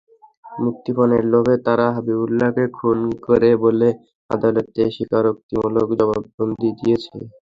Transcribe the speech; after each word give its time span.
মুক্তিপণের 0.61 1.23
লোভে 1.31 1.55
তারা 1.65 1.85
হাবিবুল্লাহকে 1.95 2.65
খুন 2.77 2.97
করে 3.25 3.51
বলে 3.63 3.89
আদালতে 4.29 4.81
স্বীকারোক্তিমূলক 4.95 5.87
জবানবন্দি 5.99 6.69
দিয়েছে। 6.79 7.15